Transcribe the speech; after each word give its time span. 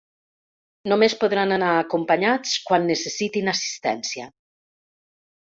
Només 0.93 1.15
podran 1.23 1.53
anar 1.57 1.69
acompanyats 1.83 2.57
quan 2.71 2.89
necessitin 2.93 3.55
assistència. 3.57 4.29